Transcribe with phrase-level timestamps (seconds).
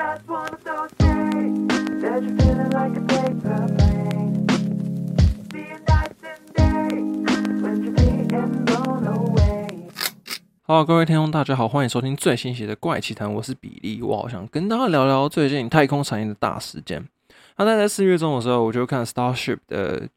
[0.00, 1.68] just one of those days
[2.00, 4.46] that you're feeling like a paper plane.
[5.52, 9.68] Seeing nights and days when you're being blown away.
[10.62, 14.00] Hello，各位听众，大家好，欢迎收听最新一期的《怪奇谈》，我是比利。
[14.00, 17.06] 我好想跟大家聊聊最近太空产业的大事件。
[17.58, 20.08] 那在在四月中的时候，我就看 Starship 的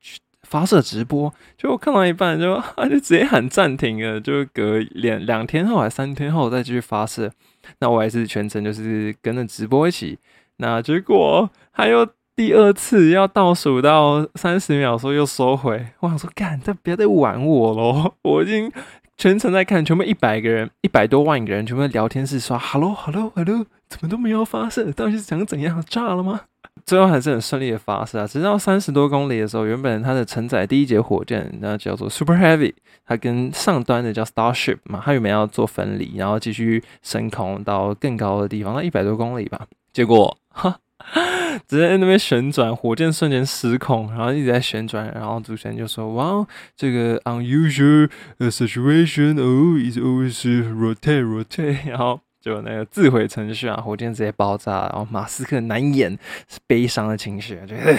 [0.43, 7.34] 发射直播，就我看到一半就他就直接喊暂停了，就隔两两天后还三天后再继续发射。
[7.80, 10.18] 那我还是全程就是跟着直播一起。
[10.57, 18.71] 那结果还有第二次要倒数到三十秒的时候又收回，我想说干，这不要再玩我咯，我已经
[19.18, 25.84] 全程在看，全部一百个人，一百多万个人，全部在聊天室刷 “hello hello hello”，怎么都没有发射，到底是想怎样？
[25.87, 26.42] 炸了吗？
[26.86, 28.28] 最后还是很顺利的发射啊！
[28.28, 32.73] 直到三十多公里的时候，原本它的承载第一节火箭，那叫做 Super Heavy，
[33.06, 39.66] 它跟上端的叫 Starship 嘛，它原本要做分离，然后继续升空到更高的地方，那一百多公里吧。
[39.92, 40.78] 结果哈，
[41.67, 46.45] 直接在那边旋转，火箭瞬间失控，然后一直在旋转，然后主持人就说：“哇，
[46.76, 52.20] 这个 unusual situation oh is always rotate rotate。”然后。
[52.44, 56.19] 就那个自毁程序啊，火箭直接爆炸，然后马斯克难掩
[56.67, 57.97] 悲伤的情绪，觉得，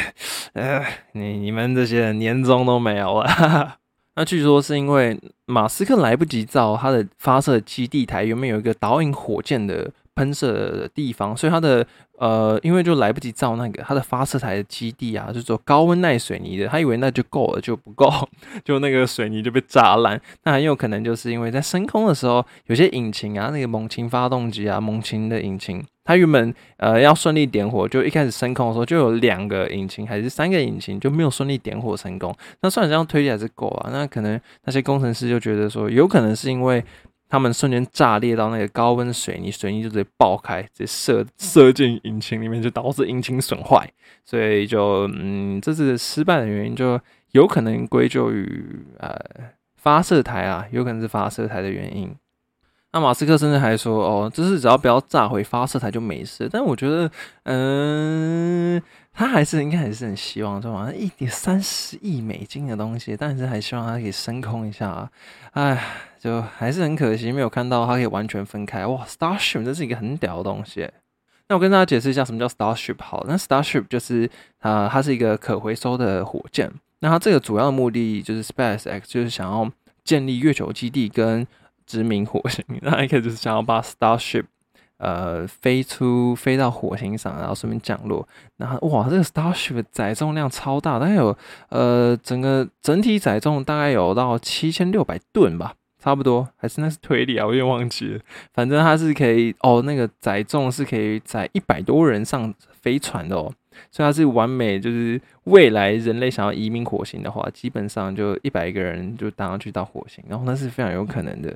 [0.53, 3.79] 呃，你你们这些人年终都没有了。
[4.17, 11.87] 那据说是因为马斯克来不及造他的发射基地台，原本有一个导引火箭的喷射的地方，所以他的。
[12.17, 18.09] 呃，因为就来不及造那个它的发射台的基地啊，就做高温耐水泥的，他以为那就够了，就不够，
[18.65, 20.19] 就那个水泥就被炸烂。
[20.45, 32.33] 那很有可能就是因为在升空的时候，有些引擎啊，那个猛禽发动机啊，猛禽的引擎，它原本呃要顺利点火，就一开始升空的时候就有两个引擎还是三个引擎就没有顺利点火成功。
[32.63, 33.91] 那算这样推理还是够啊。
[33.93, 36.85] 那可能那些工程师就觉得说，有可能是因为。
[37.27, 43.91] 他们瞬间炸裂到那个高温水泥，水泥就直接爆开，直接射射进引擎里面，就导致引擎损坏。
[44.25, 47.01] 所以就嗯，这次失败的原因就
[47.33, 48.65] 有可能归咎于
[48.99, 49.19] 呃
[49.75, 52.15] 发射台啊，有可能是发射台的原因。
[52.95, 56.49] 那马斯克甚至还说，哦，就是只要不要炸毁发射台就没事。
[56.51, 57.11] 但我觉得，
[57.43, 58.83] 嗯。
[59.17, 65.09] 他还是应该还是很希望，这玩意一点三十亿美金的东西，但是还希望它可以升空一下啊！
[65.53, 65.85] 哎，
[66.19, 68.85] 就还是很可惜，没有看到它可以完全分开。
[68.85, 70.91] 哇，Starship 这是一个很屌的东西。
[71.49, 73.25] 那我跟大家解释一下什么叫 Starship 好。
[73.29, 74.29] 那 Starship 就是
[74.59, 76.69] 啊，它是一个可回收的火箭。
[76.99, 79.71] 那它这个主要的目的就是 SpaceX 就是想要
[80.03, 81.47] 建立月球基地跟
[81.87, 84.45] 殖民火星，那 一个就是想要把 Starship。
[84.97, 88.27] 呃，飞出飞到火星上，然后顺便降落。
[88.57, 91.37] 然后哇，这个 Starship 载重量超大，大概有
[91.69, 96.49] 呃，整个整体载重大概有到七千六百吨吧，差不多。
[96.57, 98.21] 还是那是推理啊，我有点忘记了。
[98.55, 103.53] 反正它是可以哦，那个载重是可以载一百多人上飞船的哦。
[103.91, 111.55] 所以它是完美，就是未来人类想要移民火星的话，基本上就一百个人就搭上去到火星，然后那是非常有可能的。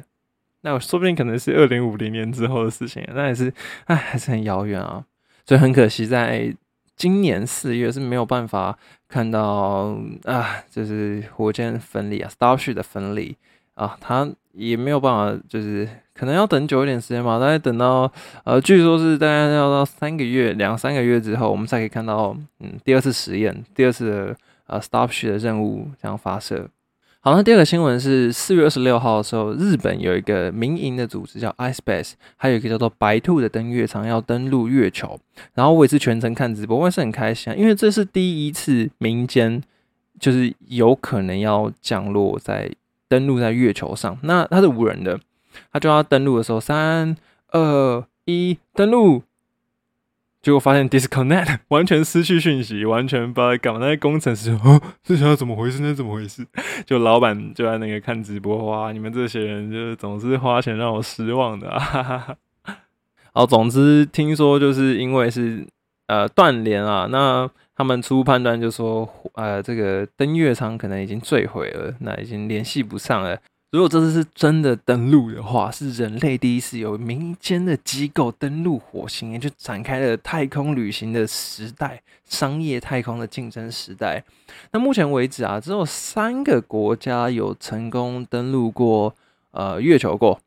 [0.63, 3.53] 那说不定可能是二零五零年之后的事情，那也是，
[3.87, 5.05] 唉，还是很遥远啊。
[5.47, 6.55] 所以很可惜，在
[6.97, 8.77] 今年四月是没有办法
[9.09, 13.37] 看到啊，就是火箭分离啊，Starship 的分离
[13.75, 17.39] 啊，它也没有办法，就是可能要等久一点时间吧。
[17.39, 18.13] 大概等到
[18.45, 24.37] 呃，据说是大概要到三个月、两三个月之后，我们才可以看到嗯第二次实验、第二次的
[24.67, 26.69] 呃 Starship 的任务这样发射。
[27.21, 35.19] 好，那第二个新闻是四月二十六号的时候，日本有一个民营的组织叫 iSpace，还有一个叫做白兔的登月舱要登陆月球。
[35.55, 39.61] 然后我也是全程看直播，我也是很开心，啊因为这是第一次民间
[40.21, 42.71] 就是有可能要降落在
[43.09, 44.17] 登陆在月球上。
[44.23, 45.19] 那它是无人的，
[45.73, 47.17] 它就要登陆的时候，三
[47.49, 49.23] 二一，登陆。
[50.41, 53.81] 结果发现 disconnect 完全失去讯息，完全不知道干嘛。
[53.81, 55.82] 那些工程师哦， 这想要怎么回事？
[55.82, 56.47] 那怎么回事？
[56.87, 58.93] 就老板就在那个看直播，哇！
[58.93, 61.69] 你们这些人就是总是花钱让我失望的。
[61.78, 62.37] 哈哈哈。
[63.34, 65.66] 好，总之听说就是因为是
[66.07, 73.39] 呃断联啊，那他们初步判断就说呃这个登月舱可能已经坠毁了，那已经联系不上了。
[73.70, 84.24] 如果这次是真的登陆的话，是人类第一次有民间的机构登陆火星，也就展开了太空旅行的时代，商业太空的竞争时代。
[84.72, 89.15] 那目前为止啊，只有三个国家有成功登陆过
[89.50, 90.41] 呃月球过，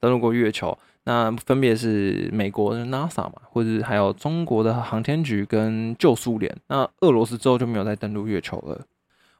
[0.00, 6.52] 登陆过月球，那分别是美国的 NASA 嘛，或者还有中国的航天局跟旧苏联。
[6.66, 8.84] 那俄罗斯之后就没有再登陆月球了。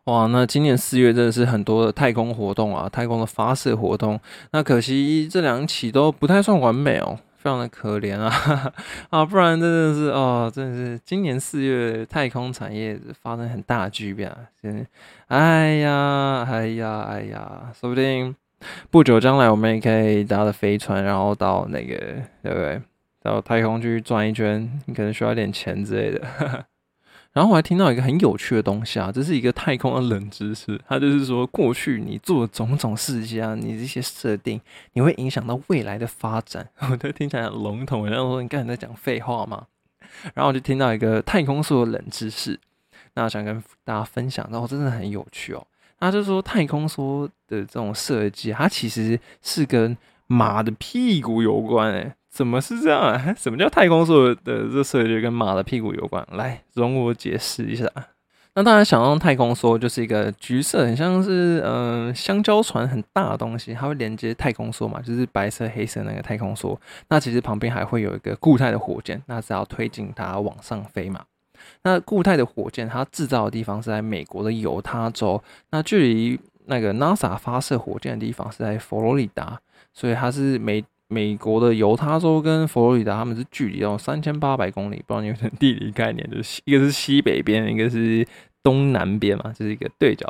[0.06, 4.19] 哇，那今年四月真的是很多的太空活动啊，太空的发射活动。
[4.53, 8.73] 那可惜这两起都不太算完美哦，非常的可怜啊哈哈
[9.11, 14.87] 啊，不然真的是哦，真的是今年四月太空产业发生很大巨变啊，真，
[15.26, 18.32] 哎呀，哎呀，哎呀，说不定
[18.93, 21.97] 不久将来我们也可以搭着飞船，然后到那个
[22.44, 22.81] 对不对？
[23.25, 26.25] 到太空去转一圈，你可能需要点钱之类的。
[26.25, 26.64] 哈哈
[27.37, 34.59] 然后我还听到一个很有趣的东西啊，这是一个太空的冷知识，它就是说过去你做的种种事情啊，你这些设定，
[34.94, 36.67] 你会影响到未来的发展。
[36.91, 39.67] 我都听起来很笼统，然后说你刚才在讲废话吗？
[40.33, 42.59] 然后我就听到一个太空梭的冷知识，
[43.12, 45.67] 那想跟大家分享，然后真的很有趣哦。
[45.99, 49.94] 那就是说太空梭的这种设计，它其实是跟
[50.27, 52.15] 马的屁股有关诶。
[52.37, 53.17] 怎么是这样啊？
[53.35, 56.23] 什么叫太空梭的这设计跟马的屁股有关？
[56.33, 57.91] 来，容我解释一下。
[58.55, 66.77] 那大家想用太空梭就是一个橘色，很像是嗯香蕉船很大的东西，它会连接太空梭嘛，就是白色黑色那个太空梭。
[67.09, 71.25] 那其实旁边还会有一个固态的火箭，那是要推进它往上飞嘛。
[71.85, 79.59] 那固态的火箭它制造的地方是在美国的犹他州，那距离那个 NASA 发射火箭的地方是在佛罗里达，
[79.94, 80.85] 所以它是美。
[81.08, 86.29] 美国的犹他州跟佛罗里达，他们是距离哦三千八百公里，不知道你有没地理概念？
[86.31, 88.26] 就是一个是西北边，一个是
[88.62, 90.26] 东南边嘛，这是一个对角。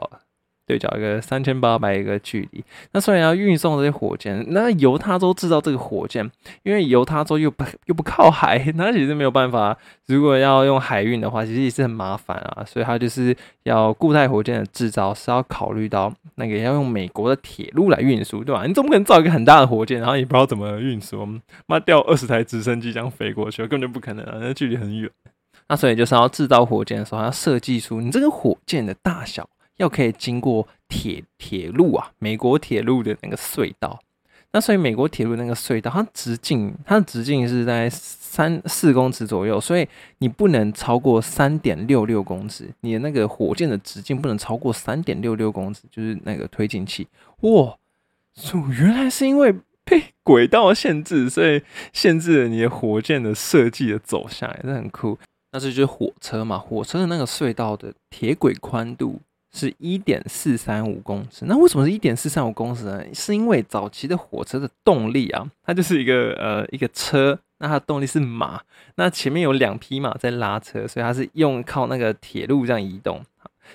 [0.67, 6.29] 对角一个三千八百一个距离，那虽然要运送这些火箭，那犹他州制造这个火箭，
[6.65, 9.77] 因为犹他州又不又不靠海， 那其实没有办法。
[10.07, 12.65] 如果要用海运的话，其实也是很麻烦啊。
[12.67, 18.65] 所以它就是要固态火箭的制造是要考虑到那个要用美国的铁路来运输，对吧？
[18.67, 21.27] 你总不可能造一个很大的火箭，然后也不知道怎么运输？
[21.67, 25.09] 妈 掉二十台直升机这样飞过去，根本就不可能啊，那距离很远。
[25.69, 29.49] 那所以就是要制造火箭的时候，要设计出你这个火箭的大小。
[29.77, 34.01] 要可以经过铁铁路啊，美国铁路的那个隧道，
[34.53, 39.87] 那所以美国铁路那个隧道，它直径它的直径是在三四公尺左右，所以
[40.19, 47.07] 你不能超过三点六六公尺，你的那个火箭的直径不能超过三点六六公尺，就是那个推进器。
[47.41, 47.77] 哇，
[48.79, 51.63] 原来是因为被轨道限制，所以
[51.93, 55.19] 限制了你的火箭的设计的走向，也是很酷。
[55.53, 59.21] 那这就是火车嘛，火车的那个隧道的铁轨宽度。
[59.57, 63.03] 是一点四三五公尺，那为什么是一点四三五公尺呢？
[63.15, 68.61] 是因为早期的火车的动力啊，它就是一个呃一个车，那它动力是马，
[68.97, 73.23] 那前面有两匹马在拉车，所以它是用靠那个铁路这样移动，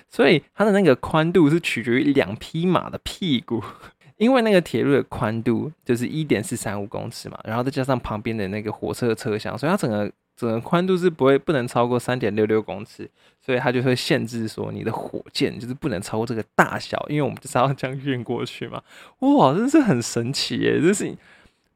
[0.08, 3.60] 所以它的那个宽度是取决于两匹马的屁股，
[4.16, 10.10] 因为那个铁路的宽度就是一点四三五公尺嘛，然后再加上旁边的那个火车的车厢，所以它整个。
[10.42, 13.08] 整个宽度是不会不能超过三点六六公尺，
[13.40, 18.82] 所以它就会限制说你的火箭就是不能超过这个大小，因为我们就是要这样运过去嘛。
[19.20, 20.80] 哇，真是很神奇耶！
[20.80, 21.16] 这是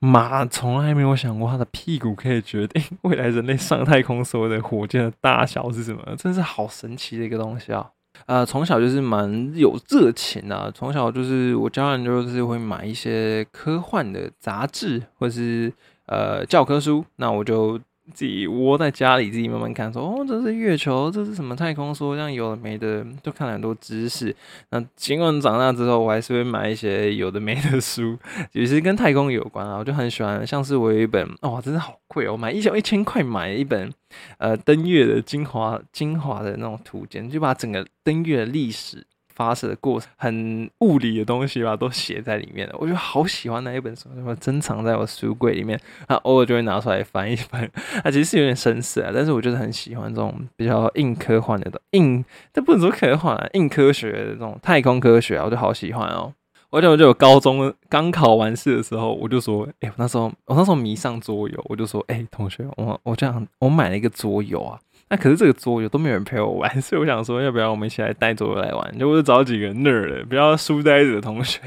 [0.01, 7.91] 马从来没有想过它的屁股可以决定未来人类上太空所有的火箭的大小是什么，真是好神奇的一个东西啊！
[8.27, 15.73] 呃，从小就是蛮有热情啊，从小就是我家人就是会买一些科幻的杂志或是
[16.07, 17.81] 呃教科书，那我就。
[18.15, 24.35] 自己窝在家里，自己慢慢看，说哦，这是月球，这是什么太空梭，这样有的没的，都看了很多知识。
[24.71, 28.17] 那尽管长大之后，我还是会买一些有的没的书，
[28.53, 30.47] 其实跟太空有关啊，我就很喜欢。
[30.47, 33.93] 像是我有一本，哇，真的好贵哦，买一小一千块买一本，
[34.39, 39.05] 呃，登月的精华精华的那种图鉴，就把整个登月的历史。
[39.37, 42.75] 发射的过程很物理的东西吧，都写在里面了。
[42.79, 45.79] 我觉得好喜欢那一本书，什么珍藏在我书柜里面。
[46.07, 47.63] 啊，偶尔就会拿出来翻一翻。
[48.03, 56.33] 啊，其实是有点生涩啊，但是我就是很喜欢这种比较硬科幻的硬，这不能说科幻啊，硬科学的这种太空科学啊，我就好喜欢哦。
[56.71, 64.79] 而且我就有高中刚考完试的时候，我就说，哎，那时候我那时候迷上桌游，我就说，哎，同学，我我这样我买了一个桌游啊。
[65.09, 68.99] 那可是这个桌游都没有人陪我玩， 所以我想说，要不要我们一起来带桌游来玩？
[68.99, 71.61] 就我就找几个 nerd，不要书呆子的同学。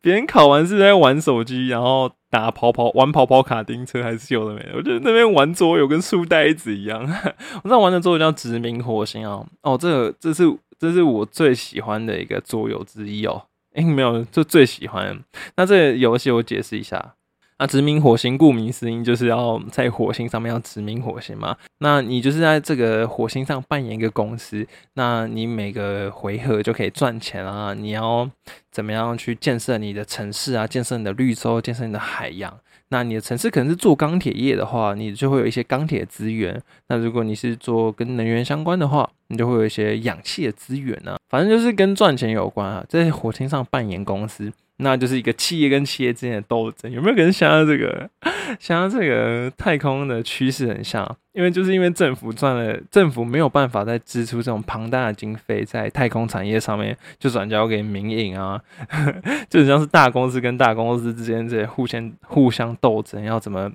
[0.00, 4.72] 别人考完试在玩手机，然后打跑跑玩跑跑卡丁车，还是有的没的。
[4.76, 7.00] 我觉得那边玩桌游跟书呆子一样。
[7.64, 10.44] 我在玩的桌游叫《殖民火星》啊，哦，这个这是
[10.78, 13.42] 这是我最喜欢的一个桌游之一哦。
[13.74, 15.18] 哎，没有，就最喜欢。
[15.56, 17.14] 那这个游戏我解释一下。
[17.58, 21.56] 那殖民火星，顾名思义，就是要在火星上面要殖民火星嘛。
[21.78, 27.74] 那你就是在这个火星上扮演一个公司，那你每个回合就可以赚钱啊。
[27.74, 28.30] 你要
[28.70, 30.66] 怎么样去建设你的城市啊？
[30.66, 32.56] 建设你的绿洲，建设你的海洋。
[32.90, 36.58] 那你的城市可能是做钢铁业的话，你就会有一些钢铁资源。
[36.86, 41.16] 那如果你是做跟能源相关的话，你就会有一些氧气的资源呢。
[41.28, 44.50] 反正就是跟赚钱有关啊，在火星上扮演公司。
[44.78, 46.90] 那就是一个企业跟企业之间的斗争。
[46.90, 48.10] 有没有人想到这个？
[48.58, 58.58] 想到这个太空的趋势很像，因为就是因为政府赚了，政府没有办法再支出这种庞大的经费在太空产业上面，就转交给民营啊，
[59.50, 63.70] 就很像是大公司跟大公司之间这些互相互相斗争，要怎么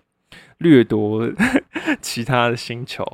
[0.57, 1.29] 掠夺
[2.01, 3.05] 其他的星球。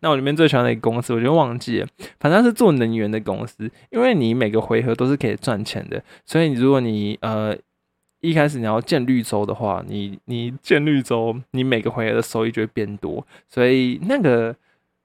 [0.00, 1.86] 那我里面最喜欢的一个公司，我就忘记了，
[2.20, 3.70] 反正是做能源的公司。
[3.90, 7.56] 因为你每个回合都是可以赚钱的，所以如果你呃
[8.20, 13.26] 一开始你要建绿洲的话，你你建绿洲，你每个回合的收益就会变多。
[13.48, 14.54] 所以那个，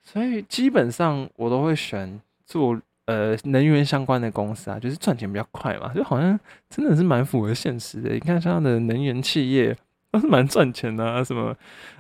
[0.02, 8.12] 所以基本上我都会选做呃能源相关的公司啊，就是赚钱比较快嘛，就好像真的是蛮符合现实的。
[8.14, 9.76] 你看像的能源企业
[10.12, 11.56] 都是蛮赚钱的啊，什么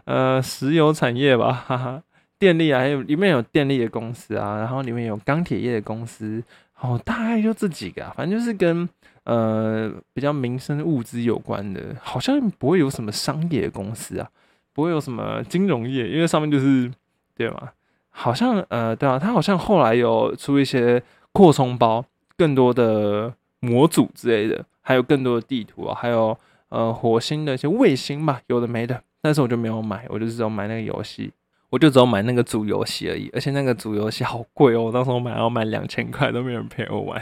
[0.05, 2.03] 呃石油产业吧，哈哈。
[2.39, 6.41] 电力啊，还有里面有电力的公司啊，然后里面有钢铁业的公司，
[6.79, 8.87] 哦，大概就这几个，啊，反正就是跟
[9.25, 14.29] 呃比较民生物资有关的，好像不会有什么商业公司啊，
[14.73, 16.89] 不会有什么金融业，因为上面就是
[17.35, 17.71] 对吗？
[18.09, 21.03] 好像呃对啊，它好像后来有出一些
[21.33, 22.03] 扩充包，
[22.37, 26.37] 更多的模组之类的，还有更多的地图啊，还有
[26.69, 31.31] 呃火星的一些卫星吧，有的没的，但是我就没有买，我就只有买那个游戏。
[31.69, 37.21] 我就只有买那个主游戏而已，而且那个主游戏好贵哦，我当时我买要买两千块，都没人陪我玩。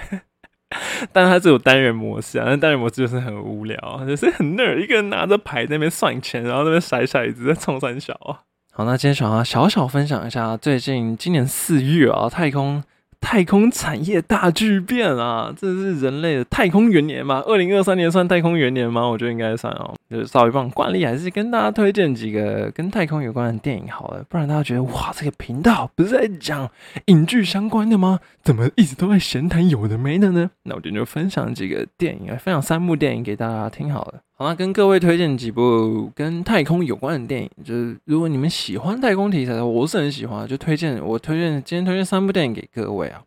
[1.13, 8.42] 但是它是有单人模式啊，那单人模式就是很无聊，就是很那儿一个人拿着牌在那边算钱，然后那边甩骰子在冲三小啊。
[8.74, 12.84] 好，那今天想要小小分享一下，最近今年四月啊，太空。
[13.19, 15.53] 太空产业大巨变啊！
[15.55, 17.41] 这是人类的太空元年嘛？
[17.45, 19.07] 二零二三年算太空元年吗？
[19.07, 19.93] 我觉得应该算哦。
[20.09, 26.69] 就是稍微放惯例，还是跟大家推荐几个跟太空有关的电影好了，不然大家觉得哇，这个频道不是在讲
[27.07, 28.19] 影剧相关的吗？
[28.41, 30.50] 怎么一直都在闲谈有的没的呢？
[30.63, 34.21] 那我今天就分享几个电影，分享三部电影给大家听好了。
[34.39, 43.24] 好，那跟各位推荐几部跟太空有关的电影，就是如果你们喜欢太空题材的，我是很喜欢，就推荐我推荐今天推荐三部电影给各位啊。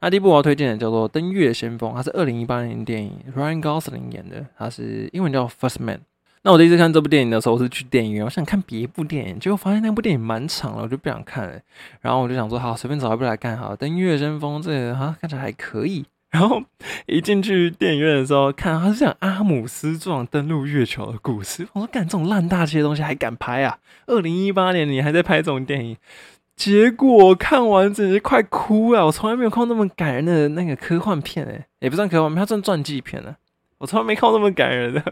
[0.00, 6.02] 那第一部我要推荐的叫做《登月先锋》，它是二零一八年电影，Ryan Gosling 演的，它是英文叫 First Man。
[6.44, 11.60] 那我第一次看这部电影的时候我是去电影院，我想看别一部电影，结果发现那部电影蛮长了，我就不想看了。
[12.00, 16.04] 然后我就想说，好，随便找一部来看好，《登月先锋》这个哈看起来还可以。
[16.32, 16.62] 然后
[17.06, 21.68] 一进去电影院的时候，看它是讲阿姆斯壮登陆月球的故事。
[21.74, 23.78] 我说，干这种烂大街的东西还敢拍啊？
[24.06, 25.96] 二零一八年你还在拍这种电影？
[26.56, 29.04] 结果看完简直快哭啊！
[29.04, 33.36] 我从来没有看过那么感人的那个科幻片，诶，也不算科幻片，它算传记片了。
[33.78, 35.02] 我从来没看过那么感人的，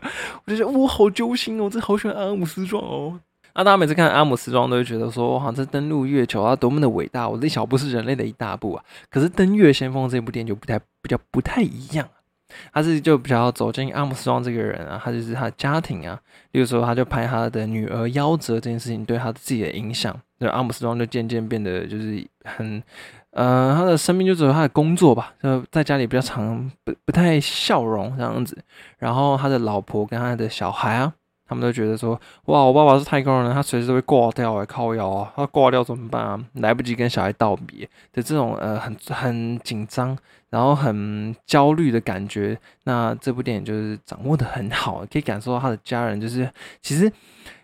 [0.45, 1.65] 我就觉得哇，好揪心哦！
[1.65, 3.21] 我真好喜欢阿姆斯壮哦。
[3.55, 7.29] 那大家每次看阿姆斯壮都会觉得说，哇，这登陆月球啊，多么的伟大！
[7.29, 8.85] 我这小步是人类的一大步啊。
[9.11, 12.09] 可是《登月先锋》这部电影就不太比较不太一样，
[12.73, 16.21] 他是就比较走进阿姆斯壮这个人啊，他就是他的家庭啊。
[16.52, 20.19] 例如说，他就拍他的女儿夭折这件事情对他自己的影响。
[20.38, 22.83] 那阿姆斯壮就渐渐变得就是很，
[23.33, 28.59] 呃，他的生命就只有他的工作吧，就在家里比较常不不太笑容这样子。
[28.99, 31.12] 然后他的老婆跟他的小孩啊，
[31.50, 36.40] 他们都觉得说，哇，我爸爸是太空人，他随时都会挂掉哎，靠腰啊，他挂掉怎么办啊？
[36.54, 40.16] 来不及跟小孩道别的这种呃很很紧张，
[40.49, 42.57] 然后很焦虑的感觉。
[42.85, 46.49] 那这部电影就是掌握的很好，可以感受到他的家人就是
[46.80, 47.12] 其实。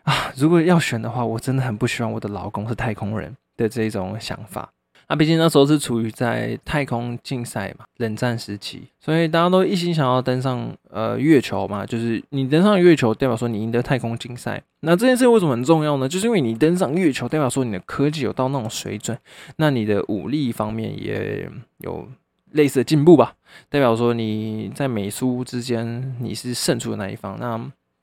[0.02, 4.68] 啊，如果要选的话，我真的很不希望我的老公是太空人的这种想法。
[5.08, 11.86] 那毕竟那时候是处于在太空竞赛嘛，冷战时期，所以大家都一心想要登上呃月球嘛。
[11.86, 14.62] 就是你登上月球，代表说你赢得太空竞赛。
[14.80, 16.08] 那这件事为什么很重要呢？
[16.08, 19.16] 就是因为你登上月球，代表说你的科技有到那种水准，
[19.56, 21.48] 那你的武力方面也
[21.78, 22.08] 有
[22.50, 23.34] 类似的进步吧。
[23.68, 27.38] 代表说你在美苏之间你是胜出的那一方。
[27.38, 27.56] 那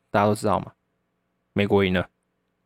[0.09, 0.71] 大家都知道嘛。
[1.51, 2.07] 美国赢了，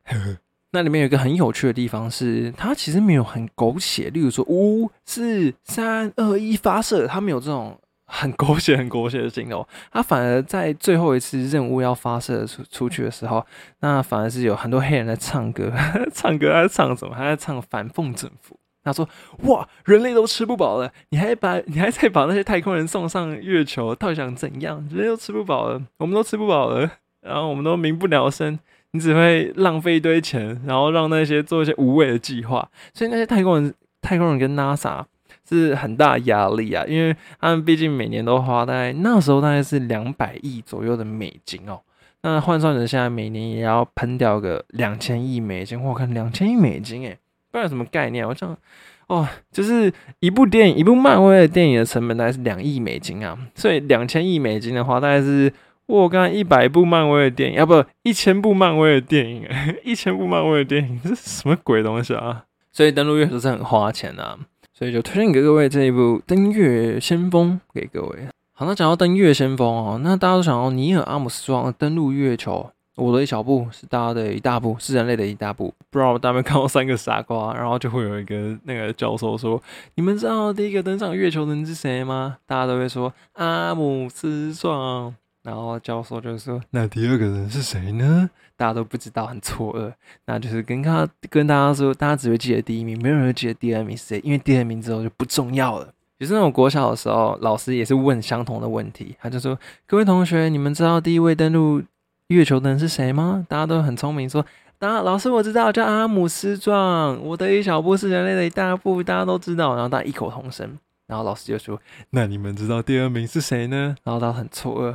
[0.71, 13.45] 那里面有一个很有趣的地方是，它其实没有很狗血，例如说五四三二一发射，它没有这种很狗血、很狗血的镜头，它反而在最后一次任务要发射出出去的时候，
[13.79, 15.71] 那反而是有很多黑人在唱歌，
[16.13, 17.15] 唱歌他在唱什么？
[17.15, 18.59] 他在唱反讽政府。
[18.83, 19.05] 他说
[19.43, 24.87] ：“哇，人类都吃不饱了，你还把你还在把那些太空人送上月球，到底想怎样？
[24.89, 28.57] 人类都吃不饱了，我们都吃不饱了，然后我们都民不聊生。”
[28.97, 35.03] 你只会浪费一堆钱，然后让那些做一些无谓的计划，所以那些太空人、太空人跟 NASA
[35.47, 41.79] 是很大压力啊，因为他们毕竟每年都花大概那时候大概是两百亿左右的美金哦，
[42.23, 47.19] 那换算成现在每年也要喷掉个两千亿美金，我看两千亿美金诶，
[47.51, 48.57] 不知道什么概念，我想
[49.05, 55.53] 哦，就是一部电影，一部漫威的电影的成本大概是两亿美金啊，所以两千亿美金的话，大概是。
[55.87, 59.47] 我有看一百部漫威的电影，啊不，一千部漫威的电影，
[59.83, 62.43] 一千部漫威的电影，这是什么鬼东西啊？
[62.73, 64.37] 所以登陆月球是很花钱的、啊，
[64.73, 68.27] 所以就推荐给各位这一部《登月先锋》给各位。
[68.51, 75.73] 好，那讲到登月先锋哦，那大家都想到尼尔阿姆斯壮登陆月球，我的一小步是大家的一大步，是人类的一大步。
[75.89, 79.61] 不知道大家有没有看过三个傻瓜，然后就会有一个那个教授说
[79.95, 85.15] ：“你们知道第一个登上月球的人是谁吗？”大家都会说阿姆斯壮。
[85.47, 89.93] 然后教授就说：“那第二个人是谁呢？”大家都不知道，很错愕。
[90.25, 95.87] 那就是跟他跟大家说，大家只会记得第一名，没有人会记得第二名是谁，因为第二名之后就不重要了。
[96.19, 101.81] 就是那种国小的时候，老师也是问相同的问题，他就说：“各位同学，你们知道第一位登陆
[102.27, 104.45] 月球的人是谁吗？”大家都很聪明，说
[104.77, 107.17] ：“当然，老师我知道，叫阿姆斯壮。
[107.23, 110.77] 我的一小步是人类的一大步，大家都知道。”然后大家异口同声。
[111.07, 111.79] 然后老师就说
[112.11, 114.93] ：“那你们知道第二名是谁呢？”然后大家很错愕。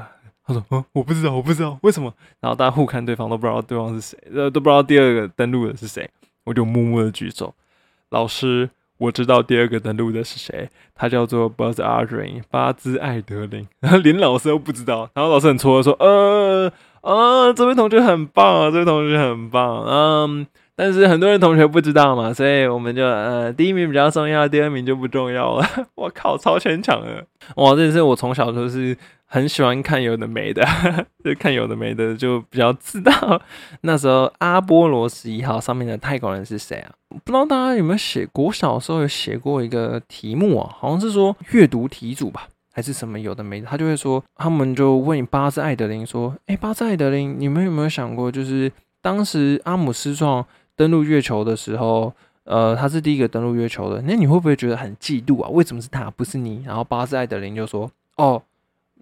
[0.52, 6.08] 说：“嗯，我不知道，我不知道为什么。”然后大家互看对方，都不知道对方是谁，呃，都不知道第二个登录的是谁。
[6.44, 7.54] 我就默默的举手，
[8.10, 8.68] 老师，
[8.98, 13.66] 我知道第二个登录的是谁，他叫做 Buzz Aldrin，巴兹艾德林。
[13.80, 25.64] 然 后连老师都不知道，然后老师很错愕说：“呃，呃，这位同学很棒啊，这位同学很棒，嗯。”但是很多人同学不知道嘛，所以我们就呃第一名比较重要，第二名就不重要了。
[25.94, 27.24] 我靠，超牵强的！
[27.56, 28.96] 哇，这是我从小就是
[29.32, 30.62] 很喜欢看有的没的，
[31.24, 33.40] 就看有的没的，就比较知道
[33.80, 36.92] 那时候阿波罗十一号上面的太空人是谁啊？
[37.24, 38.26] 不知道大家有没有写？
[38.26, 48.70] 国小的时候有写过一个题目啊，好像是说阅读题组吧，还是什么有的没的，他就会说，他们就问巴兹艾德林说：“哎，巴兹艾德林，你们有没有想过，就是
[49.00, 50.44] 当时阿姆斯壮？”
[50.76, 52.12] 登陆月球的时候，
[52.44, 54.02] 呃，他是第一个登陆月球的。
[54.02, 55.48] 那你会不会觉得很嫉妒啊？
[55.50, 56.62] 为什么是他，不是你？
[56.66, 58.42] 然后巴斯艾德林就说：“哦，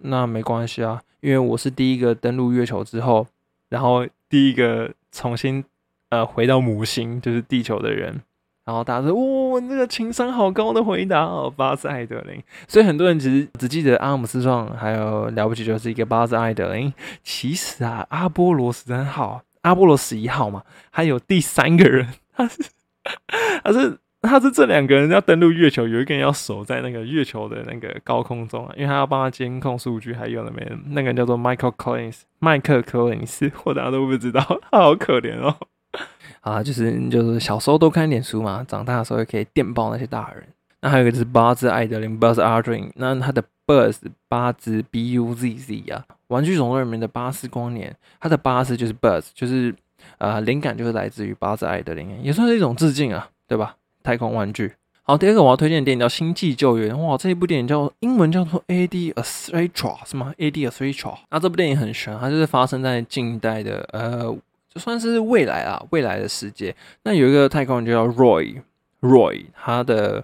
[0.03, 3.25] 那没关系啊，因为我是第一个登陆月球之后，
[3.69, 5.63] 然后第一个重新
[6.09, 8.21] 呃回到母星，就是地球的人。”
[8.63, 9.13] 然后大家说
[9.51, 16.93] ：“哇，那个情商好高的回答哦，巴斯艾德林。”所以很多人其实只记得阿姆斯壮，还有了不起就是一个巴斯艾德林。
[17.23, 19.41] 其实啊，阿波罗十三号。
[19.61, 22.63] 阿波罗十一号嘛，还有第三个人，他是
[23.63, 23.97] 他是
[24.29, 35.55] 他是这两个人要登陆月球，有一个人要守在那个月球的那个高空中啊，因为他要帮他监控数据，还有那边那个人叫做 Michael Collins，麦克科林斯，我大家都不知道，他好可怜哦。
[36.41, 40.47] 啊，就是就是小时候多看点书嘛，长大的时候也可以电报那些大人。
[40.81, 49.75] 那还有一个就是巴兹艾德林 （Buzz Aldrin），那他的 Buzz 巴兹 B U Z Z 啊，《玩具总动员》里面的巴斯光年，他的巴斯就是 Buzz，就是
[50.17, 53.75] 呃灵感就是来自于巴兹艾德林，也算是一种致敬啊，对吧？
[54.03, 54.73] 太空玩具。
[55.03, 61.17] 好，第二个我要推荐的电影叫《星际救援》，哇，这一部电影叫英文叫做 A D Astra 是吗？A D Astra。
[61.29, 64.35] 那这部电影很神，它就是发生在近代的呃，
[64.73, 66.75] 就算是未来啊，未来的世界。
[67.03, 70.23] 那有一个太空人就叫 Roy，Roy 他的。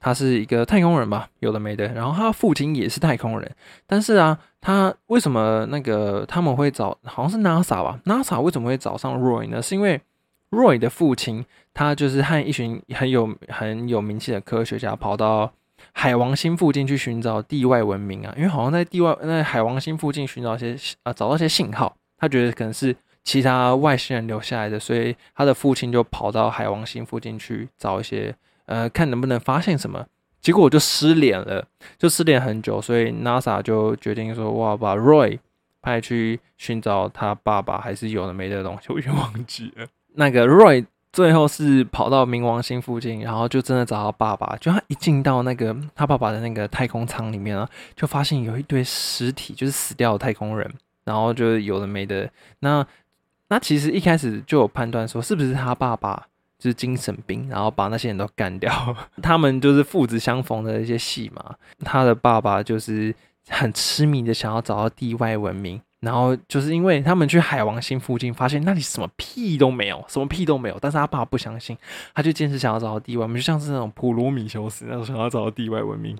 [0.00, 1.88] 他是一个太空人吧，有的没的。
[1.94, 3.50] 然后他父亲也是太空人，
[3.86, 9.62] 但是啊，他为什么那个他们会找好像是 NASA 吧？NASA 为什么会找上 Roy 呢？
[9.62, 9.98] 是因为
[10.54, 15.52] Roy 的父亲他就是和一群很有很有名气的科学家跑到
[15.92, 28.34] 海王星附近去寻找地外文明啊，因为好像在地外那海王星附近寻找一些啊找到一些信号，他觉得可能是其他外星人留下来的，所以他的父亲就跑到海王星附近去找一些。
[28.66, 30.06] 呃，看能不能发现什么，
[30.40, 35.38] 结果我就失联了，就失联很久，所以 NASA 就决定说，哇，把 Roy
[35.82, 39.86] 派去寻找他爸爸，还是有的没的东西，我已经忘记了。
[40.14, 44.56] 那个 Roy 最后是跑到冥王星附近，然后就真的找到爸爸。
[44.56, 50.68] 就他一进到那个他爸爸的那个太空舱里面啊，就发现有一堆尸体，就是死掉的太空人，
[51.04, 52.28] 然后就有的没的。
[52.60, 52.86] 那
[53.48, 56.16] 那其实一开始就有判断说，是不是他爸爸
[56.58, 56.70] 就？
[56.70, 58.72] 是精神病，然后把那些人都干掉。
[59.22, 61.54] 他们就是父子相逢的一些戏嘛。
[61.84, 63.14] 他的爸爸就是
[63.50, 70.76] 很痴迷的想要找到地外文明，然后就是因为他们去海王星附近，发现那里什么屁都没有，什么屁都没有。
[70.80, 71.76] 但是他爸不相信，
[72.14, 76.16] 他就坚持想要找到地外文明，就像是那种普罗米修斯那种想要找到地外文明。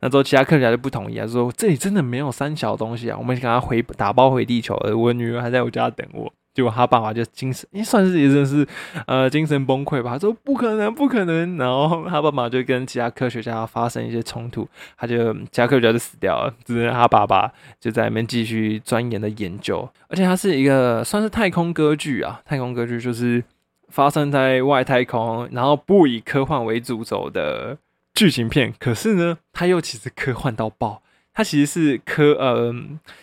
[0.00, 6.32] 那之后其他科学家就不同意啊，说这里真的没有三小东西啊，我们赶快回打包回地球，而我女儿还在我家等我。
[6.56, 8.66] 结果他爸爸就精神，也算是也真是，
[9.06, 10.18] 呃，精神崩溃吧。
[10.18, 11.58] 说不可能，不可能。
[11.58, 14.66] 然后他爸爸就跟其他科学家发生一些冲突，
[14.96, 19.86] 他就其他科学家就死掉了，只是他爸爸就在里面继续钻研的研究。
[20.08, 23.44] 而且它是一个算是太空歌剧啊，太空歌剧就是
[23.90, 27.76] 发生在外太空，然后不以科幻为主轴的
[28.14, 28.72] 剧情片。
[28.78, 31.02] 可是呢，它又其实科幻到爆。
[31.36, 32.74] 它其实是科呃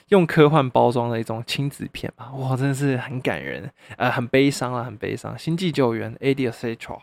[0.10, 5.36] 用科幻包装的一种亲子片吧，哇，真的是很感人，呃，很悲伤啊，很悲伤。
[5.36, 7.02] 星际救援 a d s h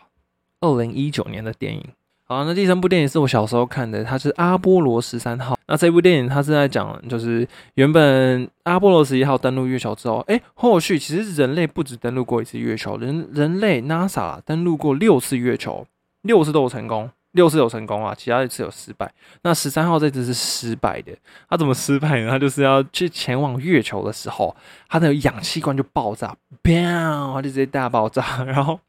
[0.61, 1.83] 二零一九年的电影。
[2.23, 5.53] 好，那第三部电影是我小时候看的，它是《阿波罗十三号》。
[5.67, 15.85] 那这部电影它是在讲，就是原本阿波罗十一号登陆月球之后，哎，后续其实人类不止登陆过一次月球，人人类 NASA 登陆过六次月球，
[16.21, 17.09] 六次都有成功。
[17.33, 19.09] 六次有成功啊，其他一次有失败。
[19.43, 21.13] 那十三号这次是失败的，
[21.49, 22.29] 他怎么失败呢？
[22.29, 24.55] 他就是要去前往月球的时候，
[24.89, 28.43] 他的氧气罐就爆炸，砰，他就直接大爆炸。
[28.43, 28.79] 然后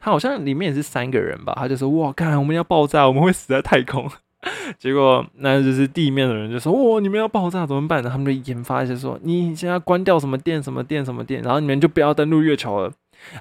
[0.00, 4.10] 他好像里面也是三个人吧，他就说：“哇，看我们要爆炸，我们会死在太空。
[4.78, 12.90] ”结果那就是地面的人就说：“哇，你们要爆炸怎么办呢？”他们就研发一些说：“你现在关掉什么电，什么电，什么电，然后你们就不要登陆月球了。”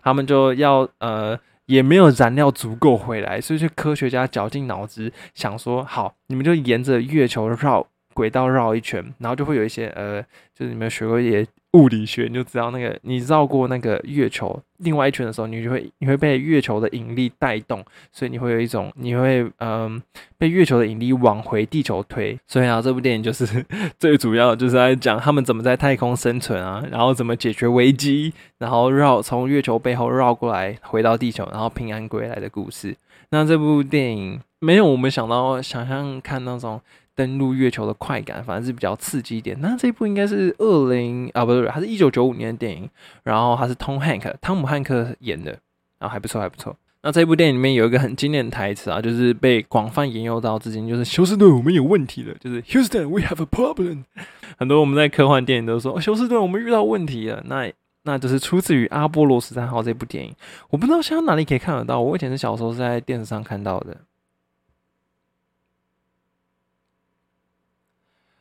[0.04, 1.40] 他们就要呃。
[1.70, 10.20] 也没有燃料足够回来，所以就科学家绞尽脑汁想说：好，你们就沿着月球绕轨道绕一圈，然后就会有一些呃，
[10.56, 11.46] 就是你们学过一些。
[11.74, 20.02] 物理学你就知道，那个你绕过那个月球另外一圈的时候，你就会你会被月球的引力带动，所以你会有一种你会嗯
[20.38, 22.36] 被月球的引力往回地球推。
[22.48, 23.46] 所以啊，这部电影就是
[24.00, 32.96] 最主要就是在讲他们怎么在太空生存啊，然后怎么解决危机，然后绕从月球背后绕过来回到地球，然后平安归来的故事。
[33.30, 36.82] 那这部电影没有我们想到想象看那种。
[37.20, 39.60] 登陆月球的快感，反正是比较刺激一点。
[39.60, 42.90] 那这一部应该是二零啊，不是，它是一九九五年的电影，
[43.24, 45.52] 然后它是 Tom Hank 汤姆汉克演的，
[46.00, 46.74] 然后还不错，还不错。
[47.02, 54.06] 那这部电影里面有一个很经典的台词啊，就是被广泛引用到至今，就是休斯顿，我们有问题了，就是 Houston，we have a problem。
[54.58, 57.44] 很多我们在科幻电影都说哦休斯顿，我们遇到问题了。
[57.48, 57.70] 那
[58.04, 60.34] 那就是出自于《阿波罗十三号》这部电影，
[60.70, 62.00] 我不知道现在哪里可以看得到。
[62.00, 63.96] 我以前是小时候是在电视上看到的。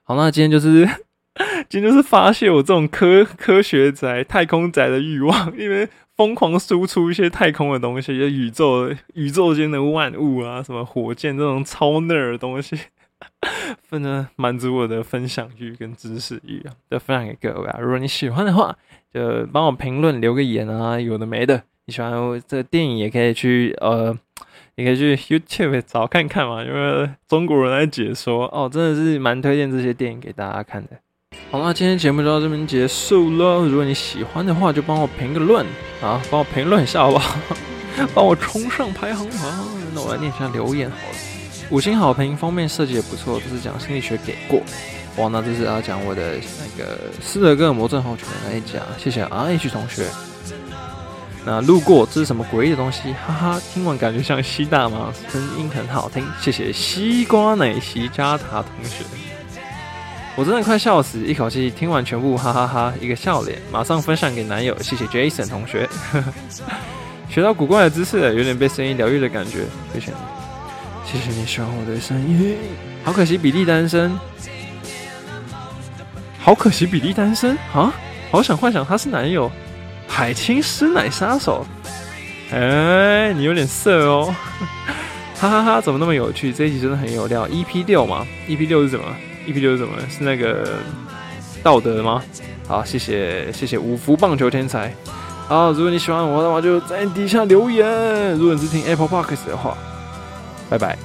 [0.09, 0.89] 好，那今天就是
[1.69, 12.75] 今天就是发泄我这种科科学宅、太空宅的欲望，因为疯狂输出一些太空的东西，就宇宙宇宙间的万物啊，什么火箭这种超 nerd 的东西，
[13.83, 17.79] 分呢满足我的分享欲跟知识欲啊，就分享给各位啊。
[17.79, 18.75] 如果你喜欢的话，
[19.13, 21.63] 就帮我评论留个言啊，有的没的。
[21.85, 22.11] 你喜欢
[22.49, 24.17] 这个电影，也可以去呃。
[24.79, 30.91] 你可以去 YouTube 找看看嘛，因为中国人来解说哦，真的是蛮推荐这些电影给大家看的。
[31.51, 33.67] 好那今天节目就到这边结束了。
[33.67, 35.67] 如果你喜欢的话，就帮我评个论
[36.01, 37.37] 啊，帮我评论一下好不好？
[38.15, 39.39] 帮我冲上排行榜。
[39.93, 41.17] 那我来念一下留言好了。
[41.71, 44.63] 五星好评，封面设计也不错，这是讲心理学给过。
[45.17, 50.05] 哇，那这是要讲我的那个斯德哥尔摩症候群的那一讲，谢谢 RH 同学。
[51.51, 53.15] 那路过，这是什么诡异的东西？
[53.27, 55.11] 哈哈，听完感觉像西大吗？
[55.33, 59.03] 声音很好听，谢谢西瓜奶昔加塔同学。
[60.37, 65.89] 我真的快笑死，一口气听完全部，哈哈哈，一个笑脸，马上分享给男友，谢谢 Jason 同学。
[67.31, 69.61] 学到古怪的知识了，有点被声音疗愈的感觉，
[69.95, 70.17] 谢谢你，
[71.07, 72.59] 谢谢你喜欢我的声音。
[73.03, 74.13] 好可惜比利单身，
[76.39, 77.91] 好可惜比利单身啊！
[78.31, 79.51] 好想幻想他是男友。
[80.09, 81.65] 海清师奶杀手，
[82.51, 84.35] 哎，你有点色哦，
[85.39, 85.81] 哈哈哈！
[85.81, 86.53] 怎么那么有趣？
[86.53, 87.47] 这一集真的很有料。
[87.47, 89.05] EP 六吗？EP 六是什么
[89.47, 89.93] ？EP 六是什么？
[90.11, 90.79] 是那个
[91.63, 92.21] 道德吗？
[92.67, 94.93] 好，谢谢谢谢五福棒球天才。
[95.47, 98.33] 好，如果你喜欢我的话，就在底下留言。
[98.33, 99.77] 如果你是听 Apple Podcast 的话，
[100.69, 100.99] 拜拜。